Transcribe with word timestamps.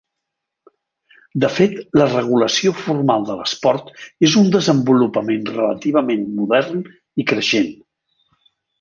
De 1.43 1.49
fet, 1.57 1.75
la 2.01 2.07
regulació 2.13 2.73
formal 2.79 3.27
de 3.29 3.37
l'esport 3.41 3.93
és 4.31 4.41
un 4.43 4.51
desenvolupament 4.59 5.47
relativament 5.55 6.29
modern 6.43 6.85
i 7.25 7.31
creixent. 7.35 7.73